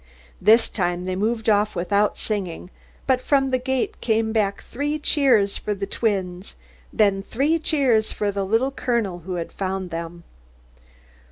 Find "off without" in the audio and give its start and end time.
1.47-2.17